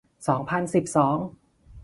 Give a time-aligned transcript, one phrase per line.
[0.27, 1.17] สองพันสิบสอง